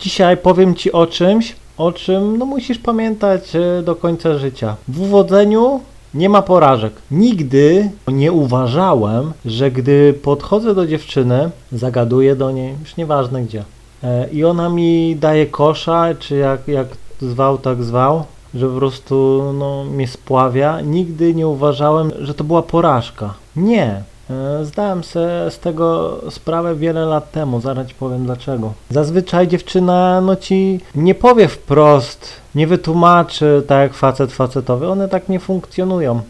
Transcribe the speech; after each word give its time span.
dzisiaj 0.00 0.36
powiem 0.36 0.74
Ci 0.74 0.92
o 0.92 1.06
czymś, 1.06 1.56
o 1.76 1.92
czym 1.92 2.36
no, 2.38 2.46
musisz 2.46 2.78
pamiętać 2.78 3.56
e, 3.56 3.82
do 3.82 3.94
końca 3.94 4.38
życia. 4.38 4.76
W 4.88 5.00
uwodzeniu 5.00 5.80
nie 6.14 6.28
ma 6.28 6.42
porażek. 6.42 6.92
Nigdy 7.10 7.90
nie 8.08 8.32
uważałem, 8.32 9.32
że 9.44 9.70
gdy 9.70 10.14
podchodzę 10.22 10.74
do 10.74 10.86
dziewczyny, 10.86 11.50
zagaduję 11.72 12.36
do 12.36 12.50
niej, 12.50 12.74
już 12.80 12.96
nieważne 12.96 13.42
gdzie, 13.42 13.64
e, 14.02 14.28
i 14.32 14.44
ona 14.44 14.68
mi 14.68 15.16
daje 15.16 15.46
kosza, 15.46 16.14
czy 16.18 16.36
jak, 16.36 16.68
jak 16.68 16.86
zwał, 17.20 17.58
tak 17.58 17.82
zwał, 17.82 18.24
że 18.54 18.68
po 18.68 18.76
prostu 18.76 19.42
no, 19.58 19.84
mnie 19.84 20.08
spławia, 20.08 20.80
nigdy 20.80 21.34
nie 21.34 21.48
uważałem, 21.48 22.12
że 22.20 22.34
to 22.34 22.44
była 22.44 22.62
porażka. 22.62 23.34
Nie. 23.56 24.02
E, 24.30 24.64
Zdałem 24.64 25.04
sobie 25.04 25.50
z 25.50 25.58
tego 25.58 26.16
sprawę 26.30 26.74
wiele 26.74 27.06
lat 27.06 27.30
temu, 27.30 27.60
zaraz 27.60 27.92
powiem 27.92 28.24
dlaczego. 28.24 28.72
Zazwyczaj 28.90 29.48
dziewczyna 29.48 30.20
no 30.20 30.36
ci 30.36 30.80
nie 30.94 31.14
powie 31.14 31.48
wprost, 31.48 32.28
nie 32.54 32.66
wytłumaczy 32.66 33.62
tak 33.66 33.80
jak 33.80 33.94
facet 33.94 34.32
facetowy, 34.32 34.88
one 34.88 35.08
tak 35.08 35.28
nie 35.28 35.40
funkcjonują. 35.40 36.20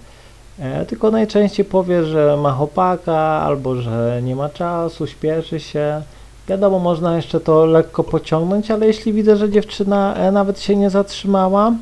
E, 0.59 0.87
tylko 0.87 1.11
najczęściej 1.11 1.65
powie, 1.65 2.05
że 2.05 2.37
ma 2.37 2.53
chłopaka 2.53 3.17
albo 3.17 3.77
że 3.77 4.21
nie 4.23 4.37
ma 4.37 4.49
czasu, 4.49 5.07
śpieszy 5.07 5.61
się. 5.61 6.03
Wiadomo, 6.49 6.79
można 6.79 7.17
jeszcze 7.17 7.41
to 7.41 7.67
lekko 7.67 8.05
pociągnąć, 8.05 8.71
ale 8.71 8.87
jeśli 8.87 9.13
widzę, 9.13 9.37
że 9.37 9.51
dziewczyna 9.51 10.15
e, 10.15 10.33
nawet 10.33 10.61
się 10.61 10.77
nie 10.77 10.91
zatrzymała, 10.91 11.73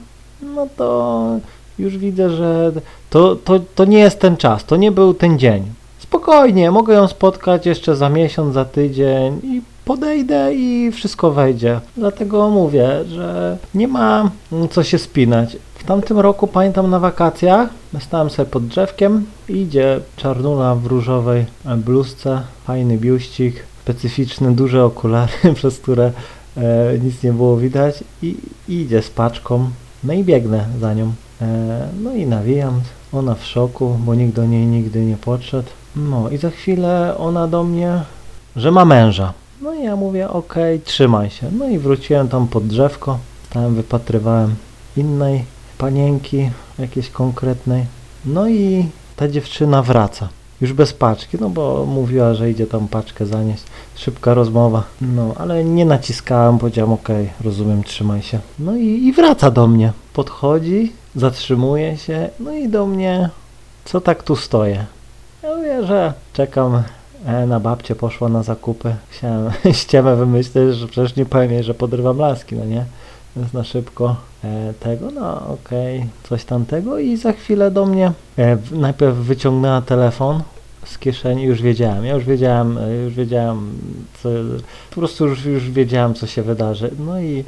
no 0.43 0.67
to 0.77 1.25
już 1.79 1.99
widzę, 1.99 2.31
że 2.31 2.73
to, 3.11 3.37
to, 3.37 3.61
to 3.75 3.85
nie 3.85 3.99
jest 3.99 4.21
ten 4.21 4.37
czas, 4.37 4.65
to 4.65 4.77
nie 4.77 4.93
był 4.93 5.15
ten 5.15 5.39
dzień. 5.39 5.78
Spokojnie, 6.09 6.71
mogę 6.71 6.95
ją 6.95 7.09
spotkać 7.09 7.67
jeszcze 7.67 7.97
za 7.97 8.09
miesiąc, 8.09 8.55
za 8.55 8.65
tydzień 8.65 9.41
i 9.43 9.63
podejdę 9.85 10.55
i 10.55 10.93
wszystko 10.93 11.31
wejdzie. 11.31 11.81
Dlatego 11.97 12.51
mówię, 12.51 12.89
że 13.09 13.59
nie 13.75 13.89
ma 13.89 14.31
co 14.71 14.83
się 14.83 14.99
spinać. 14.99 15.57
W 15.75 15.85
tamtym 15.85 16.19
roku 16.19 16.47
pamiętam 16.47 16.91
na 16.91 16.99
wakacjach, 16.99 17.69
stałem 18.01 18.31
sobie 18.31 18.51
pod 18.51 18.67
drzewkiem 18.67 19.27
idzie 19.49 20.01
czarnula 20.17 20.75
w 20.75 20.87
różowej 20.87 21.47
bluzce, 21.77 22.43
fajny 22.65 22.99
biuścik, 22.99 23.63
specyficzny, 23.83 24.53
duże 24.53 24.85
okulary, 24.85 25.33
przez 25.55 25.79
które 25.79 26.13
e, 26.57 26.99
nic 26.99 27.23
nie 27.23 27.33
było 27.33 27.57
widać 27.57 28.05
i 28.23 28.37
idzie 28.69 29.03
z 29.03 29.11
paczką. 29.11 29.71
No 30.05 30.13
i 30.13 30.25
biegnę 30.25 30.65
za 30.81 30.95
nią. 30.95 31.13
E, 31.41 31.89
no 32.03 32.15
i 32.15 32.27
nawijam, 32.27 32.81
ona 33.13 33.35
w 33.35 33.45
szoku, 33.45 33.99
bo 34.05 34.15
nikt 34.15 34.35
do 34.35 34.47
niej 34.47 34.67
nigdy 34.67 35.05
nie 35.05 35.17
podszedł. 35.17 35.69
No 35.99 36.31
i 36.31 36.37
za 36.37 36.51
chwilę 36.51 37.15
ona 37.19 37.49
do 37.49 37.65
mnie, 37.65 38.03
że 38.57 38.71
ma 38.71 38.85
męża. 38.85 39.33
No 39.63 39.75
i 39.75 39.83
ja 39.85 39.97
mówię, 39.97 40.31
okej, 40.31 40.81
trzymaj 40.81 41.31
się. 41.31 41.51
No 41.53 41.69
i 41.69 41.79
wróciłem 41.79 42.29
tam 42.29 42.49
pod 42.49 42.67
drzewko, 42.67 43.19
tam 43.51 43.75
wypatrywałem 43.75 44.55
innej 44.97 45.45
panienki, 45.79 46.51
jakiejś 46.79 47.11
konkretnej. 47.11 47.85
No 48.25 48.49
i 48.49 48.89
ta 49.17 49.29
dziewczyna 49.29 49.83
wraca. 49.83 50.29
Już 50.61 50.73
bez 50.73 50.93
paczki, 50.93 51.37
no 51.41 51.51
bo 51.51 51.87
mówiła, 51.87 52.35
że 52.35 52.51
idzie 52.51 52.67
tam 52.67 52.89
paczkę 52.89 53.27
zanieść. 53.27 53.63
Szybka 53.95 54.35
rozmowa. 54.35 54.83
No, 55.01 55.35
ale 55.37 55.65
nie 55.65 55.85
naciskałem, 55.85 56.59
powiedziałem, 56.59 56.93
okej, 56.93 57.31
rozumiem, 57.45 57.85
trzymaj 57.85 58.23
się. 58.23 58.39
No 58.59 58.77
i, 58.77 58.87
i 58.87 59.13
wraca 59.13 59.51
do 59.51 59.67
mnie. 59.67 59.93
Podchodzi, 60.13 60.93
zatrzymuje 61.17 61.97
się, 61.97 62.31
no 62.41 62.53
i 62.53 62.69
do 62.69 62.87
mnie, 62.87 63.31
co 63.85 64.01
tak 64.01 64.23
tu 64.23 64.37
stoję? 64.37 64.87
Ja 65.43 65.57
mówię, 65.57 65.87
że 65.87 66.13
czekam 66.33 66.83
e, 67.27 67.47
na 67.47 67.61
babcię, 67.61 67.95
poszła 67.95 68.29
na 68.29 68.43
zakupy. 68.43 68.95
Chciałem 69.11 69.51
ściemę 69.73 70.17
wymyślić, 70.17 70.75
że 70.75 70.87
przecież 70.87 71.17
nie 71.17 71.27
powiem 71.27 71.53
jej, 71.53 71.65
że 71.65 71.75
podrywam 71.75 72.19
laski, 72.19 72.57
no 72.57 72.65
nie? 72.65 72.85
Więc 73.37 73.53
na 73.53 73.65
szybko 73.65 74.17
e, 74.45 74.75
tego, 74.81 75.11
no 75.11 75.49
okej, 75.49 76.07
coś 76.29 76.45
tamtego 76.45 76.99
i 76.99 77.17
za 77.17 77.33
chwilę 77.33 77.71
do 77.71 77.87
mnie 77.87 78.13
e, 78.39 78.57
najpierw 78.73 79.17
wyciągnęła 79.17 79.81
telefon 79.81 80.43
z 80.85 80.99
kieszeni, 80.99 81.43
już 81.43 81.63
wiedziałem, 81.63 82.05
ja 82.05 82.15
już 82.15 82.25
wiedziałem, 82.25 82.79
e, 82.79 82.95
już 82.95 83.15
wiedziałem, 83.15 83.79
co, 84.23 84.29
po 84.91 84.97
prostu 84.97 85.27
już, 85.27 85.45
już 85.45 85.71
wiedziałem, 85.71 86.15
co 86.15 86.27
się 86.27 86.43
wydarzy. 86.43 86.91
No 86.99 87.21
i 87.21 87.45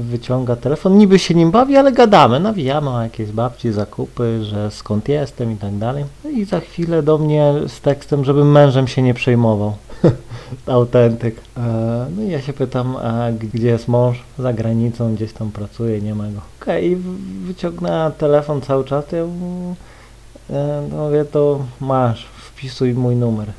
wyciąga 0.00 0.56
telefon, 0.56 0.98
niby 0.98 1.18
się 1.18 1.34
nim 1.34 1.50
bawi, 1.50 1.76
ale 1.76 1.92
gadamy, 1.92 2.40
nawijamy 2.40 2.90
o 2.90 3.02
jakiejś 3.02 3.30
babci, 3.30 3.72
zakupy, 3.72 4.44
że 4.44 4.70
skąd 4.70 5.08
jestem 5.08 5.52
i 5.52 5.56
tak 5.56 5.74
dalej. 5.78 6.04
No 6.24 6.30
i 6.30 6.44
za 6.44 6.60
chwilę 6.60 7.02
do 7.02 7.18
mnie 7.18 7.52
z 7.66 7.80
tekstem, 7.80 8.24
żebym 8.24 8.50
mężem 8.52 8.88
się 8.88 9.02
nie 9.02 9.14
przejmował. 9.14 9.74
Autentyk. 10.66 11.36
E, 11.56 12.06
no 12.16 12.22
i 12.22 12.30
ja 12.30 12.40
się 12.42 12.52
pytam, 12.52 12.96
a 12.96 13.32
gdzie 13.32 13.68
jest 13.68 13.88
mąż? 13.88 14.22
Za 14.38 14.52
granicą, 14.52 15.14
gdzieś 15.14 15.32
tam 15.32 15.50
pracuje, 15.50 16.00
nie 16.00 16.14
ma 16.14 16.24
go. 16.24 16.40
Okej, 16.62 16.96
w- 16.96 17.46
wyciągnęła 17.46 18.10
telefon 18.10 18.60
cały 18.60 18.84
czas, 18.84 19.04
ja 19.12 19.18
e, 19.18 20.82
no 20.90 20.96
mówię, 21.04 21.24
to 21.24 21.58
masz, 21.80 22.26
wpisuj 22.26 22.94
mój 22.94 23.16
numer. 23.16 23.52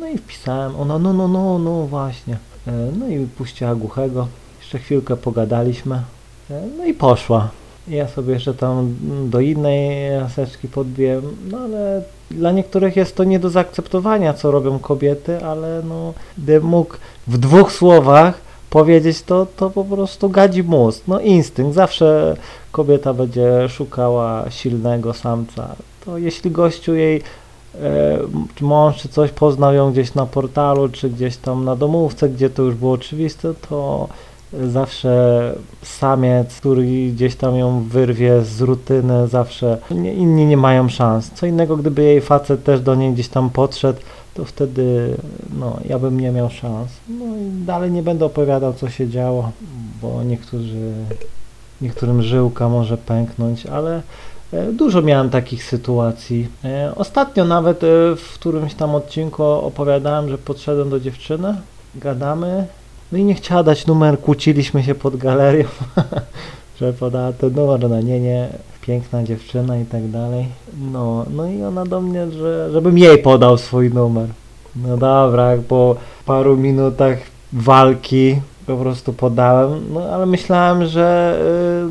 No 0.00 0.08
i 0.08 0.18
wpisałem, 0.18 0.76
ona, 0.76 0.98
no, 0.98 1.12
no, 1.12 1.28
no, 1.28 1.58
no, 1.58 1.86
właśnie. 1.86 2.36
E, 2.68 2.72
no 2.98 3.08
i 3.08 3.26
puściła 3.26 3.74
głuchego. 3.74 4.26
Jeszcze 4.72 4.84
chwilkę 4.84 5.16
pogadaliśmy. 5.16 6.02
E, 6.50 6.62
No 6.78 6.84
i 6.84 6.94
poszła. 6.94 7.48
Ja 7.88 8.08
sobie 8.08 8.34
jeszcze 8.34 8.54
tam 8.54 8.96
do 9.26 9.40
innej 9.40 10.10
laseczki 10.20 10.68
podbiłem, 10.68 11.22
no 11.50 11.58
ale 11.58 12.02
dla 12.30 12.52
niektórych 12.52 12.96
jest 12.96 13.16
to 13.16 13.24
nie 13.24 13.38
do 13.38 13.50
zaakceptowania, 13.50 14.34
co 14.34 14.50
robią 14.50 14.78
kobiety, 14.78 15.44
ale 15.44 15.82
no, 15.88 16.12
gdybym 16.38 16.68
mógł 16.68 16.94
w 17.26 17.38
dwóch 17.38 17.72
słowach 17.72 18.34
powiedzieć 18.70 19.22
to, 19.22 19.46
to 19.56 19.70
po 19.70 19.84
prostu 19.84 20.28
gadzi 20.30 20.62
mózg. 20.62 21.02
No 21.08 21.20
instynkt, 21.20 21.74
zawsze 21.74 22.36
kobieta 22.72 23.14
będzie 23.14 23.68
szukała 23.68 24.50
silnego 24.50 25.14
samca. 25.14 25.68
To 26.04 26.18
jeśli 26.18 26.50
gościu 26.50 26.94
jej 26.94 27.22
e, 27.82 28.18
czy 28.54 28.64
mąż 28.64 28.96
czy 28.96 29.08
coś 29.08 29.30
poznał 29.30 29.74
ją 29.74 29.92
gdzieś 29.92 30.14
na 30.14 30.26
portalu, 30.26 30.88
czy 30.88 31.10
gdzieś 31.10 31.36
tam 31.36 31.64
na 31.64 31.76
domówce, 31.76 32.28
gdzie 32.28 32.50
to 32.50 32.62
już 32.62 32.74
było 32.74 32.92
oczywiste, 32.92 33.54
to 33.68 34.08
zawsze 34.68 35.54
samiec, 35.82 36.60
który 36.60 37.10
gdzieś 37.12 37.36
tam 37.36 37.56
ją 37.56 37.82
wyrwie 37.82 38.42
z 38.42 38.60
rutyny, 38.60 39.28
zawsze 39.28 39.78
nie, 39.90 40.14
inni 40.14 40.46
nie 40.46 40.56
mają 40.56 40.88
szans. 40.88 41.30
Co 41.34 41.46
innego, 41.46 41.76
gdyby 41.76 42.02
jej 42.02 42.20
facet 42.20 42.64
też 42.64 42.80
do 42.80 42.94
niej 42.94 43.12
gdzieś 43.12 43.28
tam 43.28 43.50
podszedł, 43.50 44.00
to 44.34 44.44
wtedy 44.44 45.16
no, 45.58 45.76
ja 45.88 45.98
bym 45.98 46.20
nie 46.20 46.30
miał 46.30 46.50
szans. 46.50 46.90
No 47.08 47.24
i 47.24 47.64
dalej 47.64 47.90
nie 47.90 48.02
będę 48.02 48.24
opowiadał, 48.24 48.74
co 48.74 48.90
się 48.90 49.08
działo, 49.08 49.50
bo 50.02 50.22
niektórzy, 50.22 50.92
niektórym 51.80 52.22
żyłka 52.22 52.68
może 52.68 52.98
pęknąć, 52.98 53.66
ale 53.66 54.02
e, 54.52 54.72
Dużo 54.72 55.02
miałem 55.02 55.30
takich 55.30 55.64
sytuacji. 55.64 56.48
E, 56.64 56.92
Ostatnio 56.96 57.44
nawet 57.44 57.84
e, 57.84 57.86
w 58.16 58.34
którymś 58.34 58.74
tam 58.74 58.94
odcinku 58.94 59.42
opowiadałem, 59.42 60.28
że 60.28 60.38
podszedłem 60.38 60.90
do 60.90 61.00
dziewczyny, 61.00 61.56
gadamy, 61.94 62.66
no 63.12 63.18
i 63.18 63.24
nie 63.24 63.34
chciała 63.34 63.62
dać 63.62 63.86
numer, 63.86 64.20
kłóciliśmy 64.20 64.82
się 64.82 64.94
pod 64.94 65.16
galerią, 65.16 65.64
że 66.80 66.92
podała 66.92 67.32
ten 67.32 67.54
numer, 67.54 67.90
no 67.90 68.00
nie, 68.00 68.20
nie, 68.20 68.48
piękna 68.80 69.22
dziewczyna 69.22 69.78
i 69.78 69.84
tak 69.84 70.10
dalej. 70.10 70.46
No, 70.92 71.26
no 71.30 71.46
i 71.46 71.62
ona 71.62 71.86
do 71.86 72.00
mnie, 72.00 72.30
że, 72.30 72.70
żebym 72.72 72.98
jej 72.98 73.18
podał 73.18 73.58
swój 73.58 73.90
numer. 73.90 74.28
No 74.76 74.96
dobra, 74.96 75.50
po 75.68 75.96
paru 76.26 76.56
minutach 76.56 77.18
walki 77.52 78.36
po 78.66 78.76
prostu 78.76 79.12
podałem, 79.12 79.92
no 79.92 80.00
ale 80.00 80.26
myślałem, 80.26 80.86
że, 80.86 81.38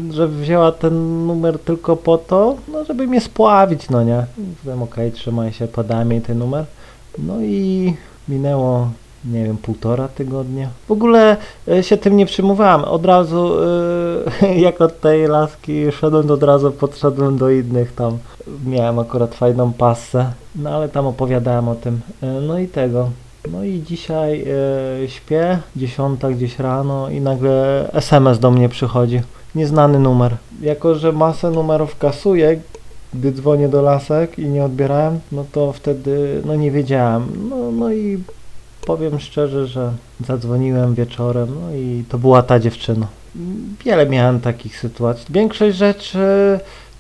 y, 0.09 0.13
że 0.13 0.27
wzięła 0.27 0.71
ten 0.71 1.25
numer 1.27 1.59
tylko 1.59 1.95
po 1.95 2.17
to, 2.17 2.55
no 2.71 2.85
żeby 2.85 3.07
mnie 3.07 3.21
spławić, 3.21 3.89
no 3.89 4.03
nie. 4.03 4.25
Mówiłem, 4.37 4.83
okej, 4.83 5.11
trzymaj 5.11 5.53
się, 5.53 5.67
podałem 5.67 6.11
jej 6.11 6.21
ten 6.21 6.37
numer. 6.37 6.65
No 7.17 7.41
i 7.41 7.93
minęło, 8.29 8.89
nie 9.25 9.45
wiem, 9.45 9.57
półtora 9.57 10.07
tygodnia. 10.07 10.69
W 10.87 10.91
ogóle 10.91 11.37
y, 11.67 11.83
się 11.83 11.97
tym 11.97 12.17
nie 12.17 12.25
przejmowałem. 12.25 12.83
Od 12.83 13.05
razu, 13.05 13.53
y, 14.43 14.55
jak 14.67 14.81
od 14.81 14.99
tej 14.99 15.28
laski 15.28 15.91
szedłem, 15.91 16.31
od 16.31 16.43
razu 16.43 16.72
podszedłem 16.72 17.37
do 17.37 17.49
innych 17.49 17.96
tam. 17.96 18.17
Miałem 18.66 18.99
akurat 18.99 19.35
fajną 19.35 19.73
passę, 19.73 20.31
no 20.55 20.69
ale 20.69 20.90
tam 20.90 21.07
opowiadałem 21.07 21.69
o 21.69 21.75
tym. 21.75 21.99
Y, 22.23 22.41
no 22.47 22.59
i 22.59 22.67
tego. 22.67 23.09
No 23.51 23.63
i 23.63 23.84
dzisiaj 23.87 24.46
y, 25.03 25.09
śpię, 25.09 25.59
dziesiąta 25.75 26.29
gdzieś 26.29 26.59
rano 26.59 27.09
i 27.09 27.22
nagle 27.22 27.87
SMS 27.93 28.40
do 28.40 28.51
mnie 28.51 28.69
przychodzi. 28.69 29.22
Nieznany 29.55 29.99
numer. 29.99 30.35
Jako, 30.61 30.96
że 30.96 31.11
masę 31.11 31.51
numerów 31.51 31.97
kasuję, 31.97 32.59
gdy 33.13 33.31
dzwonię 33.31 33.69
do 33.69 33.81
lasek 33.81 34.40
i 34.40 34.46
nie 34.46 34.63
odbierałem, 34.63 35.19
no 35.31 35.46
to 35.51 35.73
wtedy 35.73 36.41
no 36.46 36.55
nie 36.55 36.72
wiedziałem. 36.72 37.49
No, 37.49 37.72
no 37.72 37.91
i 37.91 38.19
powiem 38.85 39.19
szczerze, 39.19 39.67
że 39.67 39.93
zadzwoniłem 40.28 40.95
wieczorem, 40.95 41.47
no 41.61 41.75
i 41.75 42.03
to 42.09 42.17
była 42.17 42.43
ta 42.43 42.59
dziewczyna. 42.59 43.07
Wiele 43.85 44.05
miałem 44.05 44.39
takich 44.39 44.79
sytuacji. 44.79 45.25
Większość 45.29 45.78
rzeczy 45.78 46.19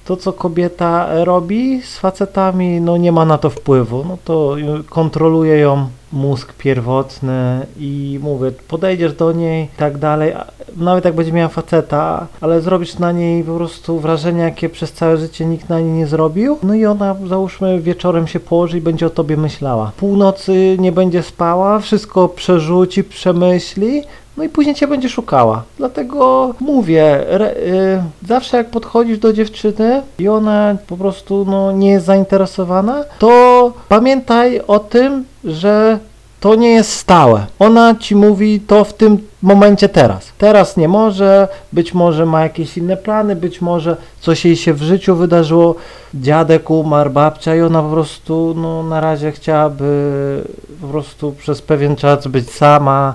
to, 0.05 0.17
co 0.17 0.33
kobieta 0.33 1.23
robi 1.23 1.81
z 1.81 1.97
facetami, 1.97 2.81
no 2.81 2.97
nie 2.97 3.11
ma 3.11 3.25
na 3.25 3.37
to 3.37 3.49
wpływu. 3.49 4.05
No 4.07 4.17
to 4.25 4.55
kontroluje 4.89 5.57
ją 5.57 5.87
mózg 6.13 6.53
pierwotny 6.53 7.65
i 7.79 8.19
mówię, 8.21 8.51
podejdziesz 8.67 9.13
do 9.13 9.31
niej 9.31 9.65
i 9.65 9.77
tak 9.77 9.97
dalej, 9.97 10.33
nawet 10.77 11.05
jak 11.05 11.15
będzie 11.15 11.31
miała 11.31 11.49
faceta, 11.49 12.27
ale 12.41 12.61
zrobisz 12.61 12.99
na 12.99 13.11
niej 13.11 13.43
po 13.43 13.55
prostu 13.55 13.99
wrażenie, 13.99 14.43
jakie 14.43 14.69
przez 14.69 14.93
całe 14.93 15.17
życie 15.17 15.45
nikt 15.45 15.69
na 15.69 15.79
niej 15.79 15.91
nie 15.91 16.07
zrobił, 16.07 16.57
no 16.63 16.73
i 16.73 16.85
ona 16.85 17.15
załóżmy 17.27 17.81
wieczorem 17.81 18.27
się 18.27 18.39
położy 18.39 18.77
i 18.77 18.81
będzie 18.81 19.05
o 19.07 19.09
tobie 19.09 19.37
myślała. 19.37 19.91
Północy 19.97 20.77
nie 20.79 20.91
będzie 20.91 21.23
spała, 21.23 21.79
wszystko 21.79 22.29
przerzuci, 22.29 23.03
przemyśli, 23.03 24.03
no 24.41 24.45
i 24.45 24.49
później 24.49 24.75
cię 24.75 24.87
będzie 24.87 25.09
szukała. 25.09 25.63
Dlatego 25.77 26.53
mówię, 26.59 27.29
re, 27.29 27.55
y, 27.55 28.01
zawsze 28.27 28.57
jak 28.57 28.69
podchodzisz 28.69 29.19
do 29.19 29.33
dziewczyny 29.33 30.01
i 30.19 30.27
ona 30.27 30.75
po 30.87 30.97
prostu 30.97 31.45
no, 31.45 31.71
nie 31.71 31.89
jest 31.89 32.05
zainteresowana, 32.05 33.03
to 33.19 33.73
pamiętaj 33.89 34.61
o 34.67 34.79
tym, 34.79 35.25
że 35.43 35.99
to 36.39 36.55
nie 36.55 36.71
jest 36.71 36.93
stałe. 36.93 37.45
Ona 37.59 37.95
ci 37.95 38.15
mówi 38.15 38.59
to 38.59 38.83
w 38.83 38.93
tym 38.93 39.17
momencie 39.41 39.89
teraz. 39.89 40.31
Teraz 40.37 40.77
nie 40.77 40.87
może, 40.87 41.47
być 41.73 41.93
może 41.93 42.25
ma 42.25 42.41
jakieś 42.43 42.77
inne 42.77 42.97
plany, 42.97 43.35
być 43.35 43.61
może 43.61 43.97
coś 44.19 44.45
jej 44.45 44.55
się 44.55 44.73
w 44.73 44.81
życiu 44.81 45.15
wydarzyło, 45.15 45.75
dziadek 46.13 46.69
umarł, 46.69 47.09
babcia 47.09 47.55
i 47.55 47.61
ona 47.61 47.81
po 47.81 47.89
prostu 47.89 48.53
no, 48.57 48.83
na 48.83 49.01
razie 49.01 49.31
chciałaby 49.31 50.43
po 50.81 50.87
prostu 50.87 51.31
przez 51.31 51.61
pewien 51.61 51.95
czas 51.95 52.27
być 52.27 52.51
sama, 52.51 53.13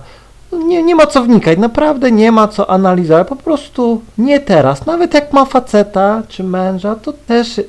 nie, 0.52 0.82
nie 0.82 0.94
ma 0.94 1.06
co 1.06 1.22
wnikać, 1.22 1.58
naprawdę 1.58 2.12
nie 2.12 2.32
ma 2.32 2.48
co 2.48 2.70
analizować, 2.70 3.28
po 3.28 3.36
prostu 3.36 4.00
nie 4.18 4.40
teraz. 4.40 4.86
Nawet 4.86 5.14
jak 5.14 5.32
ma 5.32 5.44
faceta 5.44 6.22
czy 6.28 6.44
męża, 6.44 6.94
to 6.94 7.12
też 7.12 7.60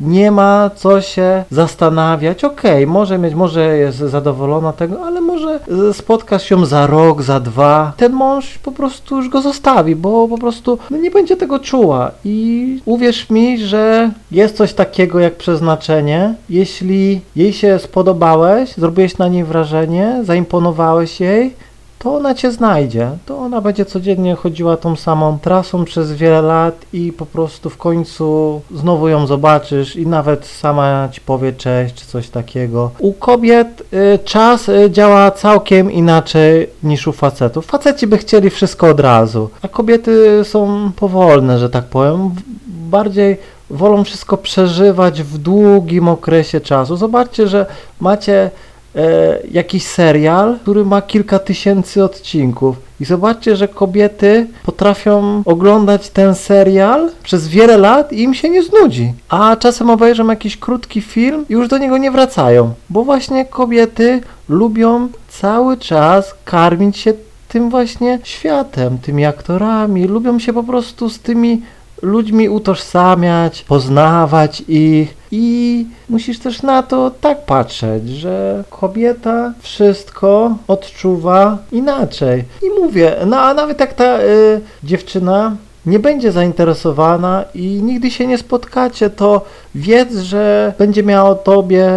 nie 0.00 0.30
ma 0.30 0.70
co 0.76 1.00
się 1.00 1.44
zastanawiać. 1.50 2.44
Okej, 2.44 2.84
okay, 2.84 2.86
może 2.86 3.18
mieć, 3.18 3.34
może 3.34 3.76
jest 3.76 3.98
zadowolona 3.98 4.72
tego, 4.72 5.06
ale 5.06 5.20
może 5.20 5.60
spotkasz 5.92 6.44
się 6.44 6.66
za 6.66 6.86
rok, 6.86 7.22
za 7.22 7.40
dwa. 7.40 7.92
Ten 7.96 8.12
mąż 8.12 8.58
po 8.58 8.72
prostu 8.72 9.16
już 9.16 9.28
go 9.28 9.40
zostawi, 9.40 9.96
bo 9.96 10.28
po 10.28 10.38
prostu 10.38 10.78
no 10.90 10.96
nie 10.96 11.10
będzie 11.10 11.36
tego 11.36 11.58
czuła. 11.58 12.10
I 12.24 12.80
uwierz 12.84 13.30
mi, 13.30 13.58
że 13.58 14.10
jest 14.30 14.56
coś 14.56 14.72
takiego 14.72 15.20
jak 15.20 15.36
przeznaczenie. 15.36 16.34
Jeśli 16.50 17.20
jej 17.36 17.52
się 17.52 17.78
spodobałeś, 17.78 18.74
zrobiłeś 18.74 19.18
na 19.18 19.28
niej 19.28 19.44
wrażenie, 19.44 20.20
zaimponowałeś 20.22 21.20
jej, 21.20 21.54
to 21.98 22.14
ona 22.14 22.34
cię 22.34 22.52
znajdzie. 22.52 23.10
To 23.26 23.38
ona 23.38 23.60
będzie 23.60 23.84
codziennie 23.84 24.34
chodziła 24.34 24.76
tą 24.76 24.96
samą 24.96 25.38
trasą 25.38 25.84
przez 25.84 26.12
wiele 26.12 26.42
lat 26.42 26.74
i 26.92 27.12
po 27.12 27.26
prostu 27.26 27.70
w 27.70 27.76
końcu 27.76 28.60
znowu 28.74 29.08
ją 29.08 29.26
zobaczysz 29.26 29.96
i 29.96 30.06
nawet 30.06 30.46
sama 30.46 31.08
ci 31.12 31.20
powie 31.20 31.52
cześć 31.52 31.94
czy 31.94 32.06
coś 32.06 32.28
takiego. 32.28 32.90
U 32.98 33.12
kobiet 33.12 33.82
y, 34.14 34.18
czas 34.24 34.68
y, 34.68 34.90
działa 34.90 35.30
całkiem 35.30 35.92
inaczej 35.92 36.70
niż 36.82 37.06
u 37.06 37.12
facetów. 37.12 37.66
Faceci 37.66 38.06
by 38.06 38.18
chcieli 38.18 38.50
wszystko 38.50 38.88
od 38.88 39.00
razu, 39.00 39.50
a 39.62 39.68
kobiety 39.68 40.44
są 40.44 40.90
powolne, 40.96 41.58
że 41.58 41.70
tak 41.70 41.84
powiem. 41.84 42.30
Bardziej 42.66 43.36
wolą 43.70 44.04
wszystko 44.04 44.36
przeżywać 44.36 45.22
w 45.22 45.38
długim 45.38 46.08
okresie 46.08 46.60
czasu. 46.60 46.96
Zobaczcie, 46.96 47.48
że 47.48 47.66
macie 48.00 48.50
e, 48.96 49.38
jakiś 49.50 49.86
serial, 49.86 50.58
który 50.62 50.84
ma 50.84 51.02
kilka 51.02 51.38
tysięcy 51.38 52.04
odcinków. 52.04 52.76
I 53.00 53.04
zobaczcie, 53.04 53.56
że 53.56 53.68
kobiety 53.68 54.46
potrafią 54.64 55.42
oglądać 55.44 56.10
ten 56.10 56.34
serial 56.34 57.10
przez 57.22 57.48
wiele 57.48 57.76
lat 57.76 58.12
i 58.12 58.22
im 58.22 58.34
się 58.34 58.50
nie 58.50 58.62
znudzi. 58.62 59.12
A 59.28 59.56
czasem 59.56 59.90
obejrzą 59.90 60.28
jakiś 60.28 60.56
krótki 60.56 61.00
film 61.00 61.44
i 61.48 61.52
już 61.52 61.68
do 61.68 61.78
niego 61.78 61.98
nie 61.98 62.10
wracają. 62.10 62.74
Bo 62.90 63.04
właśnie 63.04 63.44
kobiety 63.44 64.20
lubią 64.48 65.08
cały 65.28 65.76
czas 65.76 66.34
karmić 66.44 66.96
się 66.96 67.12
tym 67.48 67.70
właśnie 67.70 68.18
światem, 68.24 68.98
tymi 68.98 69.24
aktorami, 69.24 70.06
lubią 70.06 70.38
się 70.38 70.52
po 70.52 70.62
prostu 70.62 71.08
z 71.08 71.18
tymi 71.18 71.62
ludźmi 72.02 72.48
utożsamiać, 72.48 73.62
poznawać 73.62 74.62
ich 74.68 75.16
i 75.38 75.86
musisz 76.08 76.38
też 76.38 76.62
na 76.62 76.82
to 76.82 77.10
tak 77.20 77.44
patrzeć, 77.44 78.08
że 78.08 78.64
kobieta 78.70 79.52
wszystko 79.60 80.56
odczuwa 80.68 81.58
inaczej. 81.72 82.44
I 82.62 82.80
mówię, 82.80 83.16
no 83.26 83.40
a 83.40 83.54
nawet 83.54 83.80
jak 83.80 83.94
ta 83.94 84.20
y, 84.20 84.60
dziewczyna 84.84 85.56
nie 85.86 85.98
będzie 85.98 86.32
zainteresowana 86.32 87.44
i 87.54 87.82
nigdy 87.82 88.10
się 88.10 88.26
nie 88.26 88.38
spotkacie, 88.38 89.10
to 89.10 89.44
wiedz, 89.74 90.14
że 90.14 90.74
będzie 90.78 91.02
miała 91.02 91.30
o 91.30 91.34
tobie 91.34 91.90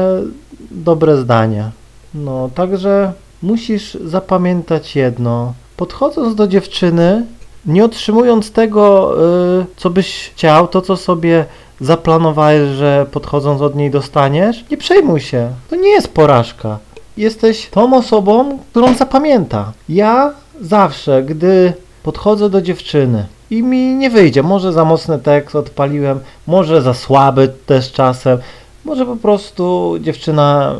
dobre 0.71 1.17
zdania. 1.17 1.71
No, 2.13 2.49
także 2.55 3.11
musisz 3.41 3.97
zapamiętać 4.05 4.95
jedno. 4.95 5.53
Podchodząc 5.77 6.35
do 6.35 6.47
dziewczyny, 6.47 7.25
nie 7.65 7.85
otrzymując 7.85 8.51
tego, 8.51 9.13
y, 9.61 9.65
co 9.77 9.89
byś 9.89 10.31
chciał, 10.35 10.67
to 10.67 10.81
co 10.81 10.97
sobie 10.97 11.45
zaplanowałeś, 11.81 12.69
że 12.69 13.05
podchodząc 13.11 13.61
od 13.61 13.75
niej 13.75 13.91
dostaniesz, 13.91 14.65
nie 14.71 14.77
przejmuj 14.77 15.21
się. 15.21 15.49
To 15.69 15.75
nie 15.75 15.89
jest 15.89 16.07
porażka. 16.07 16.77
Jesteś 17.17 17.69
tą 17.69 17.97
osobą, 17.97 18.59
którą 18.71 18.93
zapamięta. 18.93 19.71
Ja 19.89 20.33
zawsze, 20.61 21.23
gdy 21.23 21.73
podchodzę 22.03 22.49
do 22.49 22.61
dziewczyny 22.61 23.25
i 23.51 23.63
mi 23.63 23.95
nie 23.95 24.09
wyjdzie, 24.09 24.43
może 24.43 24.73
za 24.73 24.85
mocny 24.85 25.19
tekst 25.19 25.55
odpaliłem, 25.55 26.19
może 26.47 26.81
za 26.81 26.93
słaby 26.93 27.53
też 27.65 27.91
czasem, 27.91 28.39
może 28.85 29.05
po 29.05 29.15
prostu 29.15 29.95
dziewczyna 30.01 30.75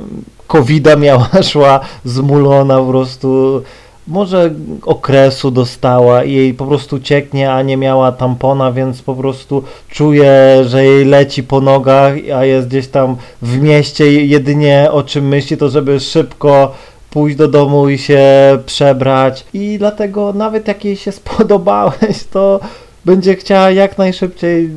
covida 0.48 0.96
miała, 0.96 1.30
szła 1.52 1.80
zmulona 2.06 2.78
po 2.78 2.86
prostu 2.86 3.62
może 4.10 4.52
okresu 4.86 5.52
dostała 5.52 6.24
i 6.24 6.34
jej 6.34 6.54
po 6.54 6.66
prostu 6.66 7.00
cieknie, 7.00 7.54
a 7.54 7.62
nie 7.62 7.78
miała 7.78 8.12
tampona, 8.12 8.72
więc 8.72 9.02
po 9.02 9.16
prostu 9.16 9.64
czuje, 9.90 10.64
że 10.66 10.86
jej 10.86 11.06
leci 11.06 11.44
po 11.44 11.62
nogach, 11.62 12.14
a 12.36 12.46
jest 12.46 12.68
gdzieś 12.68 12.88
tam 12.88 13.16
w 13.42 13.62
mieście 13.62 14.26
jedynie 14.26 14.88
o 14.92 15.04
czym 15.04 15.28
myśli, 15.28 15.58
to 15.58 15.70
żeby 15.70 16.00
szybko 16.00 16.72
pójść 17.10 17.38
do 17.38 17.48
domu 17.48 17.90
i 17.90 17.98
się 17.98 18.24
przebrać 18.66 19.46
i 19.54 19.76
dlatego 19.78 20.34
nawet 20.34 20.68
jak 20.68 20.86
jej 20.86 20.96
się 20.96 21.12
spodobałeś, 21.22 22.24
to 22.32 22.60
będzie 23.06 23.36
chciała 23.36 23.72
jak 23.72 23.98
najszybciej 23.98 24.70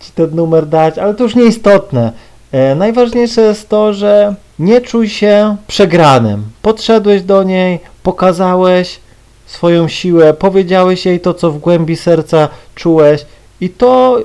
ci 0.00 0.12
ten 0.14 0.34
numer 0.34 0.66
dać, 0.66 0.98
ale 0.98 1.14
to 1.14 1.22
już 1.22 1.34
nieistotne. 1.34 2.12
E, 2.52 2.74
najważniejsze 2.74 3.40
jest 3.40 3.68
to, 3.68 3.92
że 3.92 4.34
nie 4.58 4.80
czuj 4.80 5.08
się 5.08 5.56
przegranym. 5.66 6.44
Podszedłeś 6.62 7.22
do 7.22 7.42
niej, 7.42 7.80
pokazałeś 8.04 9.00
swoją 9.46 9.88
siłę, 9.88 10.34
powiedziałeś 10.34 11.06
jej 11.06 11.20
to, 11.20 11.34
co 11.34 11.50
w 11.50 11.58
głębi 11.58 11.96
serca 11.96 12.48
czułeś 12.74 13.26
i 13.60 13.70
to, 13.70 14.18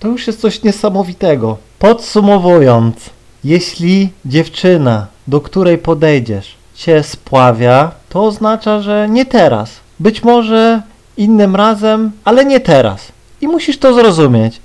to 0.00 0.08
już 0.08 0.26
jest 0.26 0.40
coś 0.40 0.62
niesamowitego. 0.62 1.56
Podsumowując, 1.78 2.96
jeśli 3.44 4.10
dziewczyna, 4.24 5.06
do 5.26 5.40
której 5.40 5.78
podejdziesz, 5.78 6.54
cię 6.74 7.02
spławia, 7.02 7.90
to 8.08 8.24
oznacza, 8.24 8.80
że 8.80 9.08
nie 9.10 9.26
teraz. 9.26 9.70
Być 10.00 10.22
może 10.22 10.82
innym 11.16 11.56
razem, 11.56 12.12
ale 12.24 12.44
nie 12.44 12.60
teraz. 12.60 13.12
I 13.40 13.48
musisz 13.48 13.78
to 13.78 13.94
zrozumieć. 13.94 14.60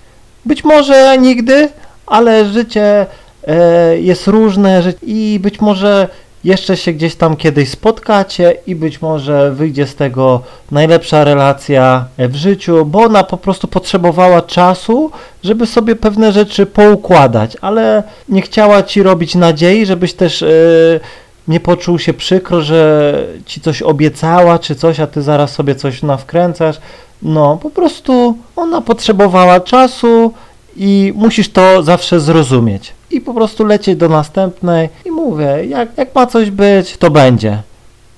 Być 0.46 0.64
może 0.64 1.18
nigdy, 1.18 1.70
ale 2.08 2.46
życie 2.46 3.06
e, 3.48 3.98
jest 3.98 4.28
różne 4.28 4.84
i 5.02 5.40
być 5.42 5.62
może 5.62 6.08
jeszcze 6.44 6.78
się 6.78 6.94
gdzieś 6.94 7.16
tam 7.16 7.36
kiedyś 7.36 7.70
spotkacie 7.70 8.58
i 8.68 8.76
być 8.76 9.02
może 9.02 9.52
wyjdzie 9.52 9.88
z 9.88 9.96
tego 9.96 10.42
najlepsza 10.72 11.24
relacja 11.24 12.06
w 12.18 12.36
życiu, 12.36 12.86
bo 12.86 13.00
ona 13.00 13.24
po 13.24 13.38
prostu 13.38 13.68
potrzebowała 13.68 14.42
czasu, 14.42 15.12
żeby 15.44 15.66
sobie 15.66 15.96
pewne 15.96 16.32
rzeczy 16.32 16.66
poukładać, 16.66 17.58
ale 17.62 18.04
nie 18.30 18.42
chciała 18.42 18.84
ci 18.84 19.04
robić 19.04 19.36
nadziei, 19.36 19.86
żebyś 19.86 20.14
też 20.14 20.42
yy, 20.42 21.00
nie 21.48 21.60
poczuł 21.60 22.00
się 22.00 22.14
przykro, 22.14 22.62
że 22.62 23.14
ci 23.46 23.62
coś 23.62 23.82
obiecała 23.82 24.60
czy 24.60 24.76
coś, 24.76 25.00
a 25.00 25.08
ty 25.08 25.22
zaraz 25.22 25.52
sobie 25.52 25.76
coś 25.76 26.04
nawkręcasz. 26.04 26.78
No, 27.22 27.58
po 27.58 27.70
prostu 27.70 28.38
ona 28.56 28.82
potrzebowała 28.82 29.60
czasu 29.60 30.34
i 30.76 31.14
musisz 31.16 31.50
to 31.50 31.84
zawsze 31.84 32.20
zrozumieć 32.20 32.94
i 33.12 33.22
po 33.22 33.34
prostu 33.34 33.66
lecieć 33.66 33.96
do 34.00 34.10
następnej 34.10 34.90
i 35.06 35.12
mówię, 35.12 35.66
jak, 35.66 35.98
jak 35.98 36.16
ma 36.16 36.28
coś 36.28 36.52
być, 36.52 36.98
to 36.98 37.12
będzie. 37.12 37.62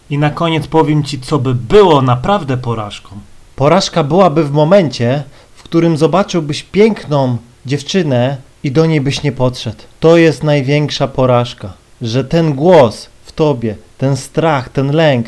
I 0.09 0.17
na 0.17 0.29
koniec 0.29 0.67
powiem 0.67 1.03
Ci, 1.03 1.19
co 1.19 1.39
by 1.39 1.55
było 1.55 2.01
naprawdę 2.01 2.57
porażką. 2.57 3.09
Porażka 3.55 4.03
byłaby 4.03 4.43
w 4.43 4.51
momencie, 4.51 5.23
w 5.55 5.63
którym 5.63 5.97
zobaczyłbyś 5.97 6.63
piękną 6.63 7.37
dziewczynę 7.65 8.37
i 8.63 8.71
do 8.71 8.85
niej 8.85 9.01
byś 9.01 9.23
nie 9.23 9.31
podszedł. 9.31 9.83
To 9.99 10.17
jest 10.17 10.43
największa 10.43 11.07
porażka, 11.07 11.73
że 12.01 12.23
ten 12.23 12.53
głos 12.53 13.09
w 13.25 13.31
tobie, 13.31 13.75
ten 13.97 14.17
strach, 14.17 14.69
ten 14.69 14.91
lęk 14.91 15.27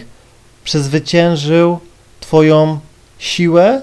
przezwyciężył 0.63 1.79
twoją 2.19 2.79
siłę, 3.17 3.81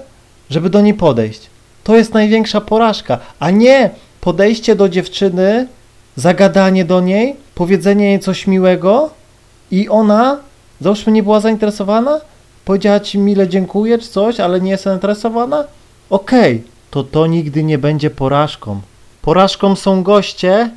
żeby 0.49 0.69
do 0.69 0.81
niej 0.81 0.93
podejść. 0.93 1.52
To 1.83 1.95
jest 1.95 2.13
największa 2.13 2.61
porażka, 2.61 3.17
a 3.39 3.51
nie 3.51 3.89
podejście 4.21 4.75
do 4.75 4.89
dziewczyny, 4.89 5.67
zagadanie 6.15 6.85
do 6.85 7.01
niej, 7.01 7.35
powiedzenie 7.55 8.09
jej 8.09 8.19
coś 8.19 8.47
miłego 8.47 9.09
i 9.71 9.89
ona, 9.89 10.37
załóżmy, 10.81 11.11
nie 11.11 11.23
była 11.23 11.39
zainteresowana, 11.39 12.19
powiedziała 12.65 12.99
ci 12.99 13.19
mile 13.19 13.47
dziękuję 13.47 13.97
czy 13.99 14.07
coś, 14.07 14.39
ale 14.39 14.61
nie 14.61 14.71
jest 14.71 14.83
zainteresowana, 14.83 15.63
okej, 16.09 16.63
to 16.91 17.03
to 17.03 17.27
nigdy 17.27 17.63
nie 17.63 17.77
będzie 17.77 18.09
porażką. 18.09 18.81
Porażką 19.21 19.75
są 19.75 20.03
goście, 20.03 20.69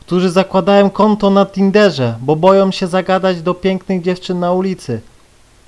którzy 0.00 0.30
zakładają 0.30 0.90
konto 0.90 1.30
na 1.30 1.46
Tinderze, 1.46 2.14
bo 2.20 2.36
boją 2.36 2.70
się 2.70 2.86
zagadać 2.86 3.42
do 3.42 3.54
pięknych 3.54 4.02
dziewczyn 4.02 4.40
na 4.40 4.52
ulicy. 4.52 5.00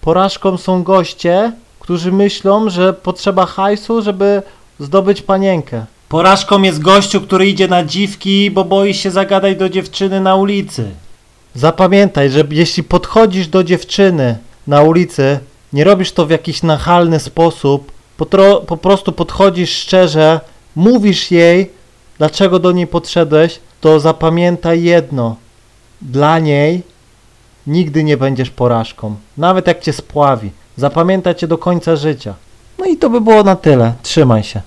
Porażką 0.01 0.57
są 0.57 0.83
goście, 0.83 1.53
którzy 1.81 2.13
myślą, 2.13 2.71
że 2.71 2.93
potrzeba 2.93 3.47
hajsu, 3.47 4.03
żeby 4.03 4.43
zdobyć 4.79 5.23
panienkę. 5.23 5.85
Porażką 6.09 6.63
jest 6.63 6.83
gościu, 6.83 7.21
który 7.21 7.49
idzie 7.49 7.69
na 7.69 7.85
dziwki, 7.85 8.51
bo 8.51 8.65
boi 8.65 8.95
się 8.95 9.11
zagadać 9.11 9.57
do 9.57 9.69
dziewczyny 9.69 10.21
na 10.21 10.37
ulicy. 10.37 10.91
Zapamiętaj, 11.55 12.31
że 12.31 12.45
jeśli 12.51 12.83
podchodzisz 12.83 13.49
do 13.49 13.65
dziewczyny 13.65 14.39
na 14.67 14.83
ulicy, 14.83 15.39
nie 15.73 15.85
robisz 15.85 16.13
to 16.13 16.27
w 16.27 16.31
jakiś 16.31 16.63
nachalny 16.63 17.21
sposób, 17.21 17.93
po, 18.17 18.27
po 18.67 18.77
prostu 18.77 19.13
podchodzisz 19.13 19.71
szczerze, 19.71 20.41
mówisz 20.77 21.31
jej, 21.31 21.71
dlaczego 22.19 22.59
do 22.59 22.73
niej 22.73 22.87
podszedłeś, 22.87 23.61
to 23.81 24.01
zapamiętaj 24.01 24.83
jedno. 24.83 25.37
Dla 26.03 26.39
niej 26.39 26.83
nigdy 27.67 28.05
nie 28.05 28.17
będziesz 28.17 28.51
porażką, 28.51 29.17
nawet 29.37 29.67
jak 29.67 29.81
cię 29.81 29.93
spławi. 29.93 30.51
Zapamięta 30.77 31.35
cię 31.35 31.47
do 31.47 31.59
końca 31.59 31.97
życia. 31.97 32.35
No 32.79 32.85
i 32.87 32.97
to 32.97 33.11
by 33.11 33.21
było 33.21 33.43
na 33.43 33.57
tyle. 33.57 33.93
Trzymaj 34.03 34.43
się. 34.43 34.61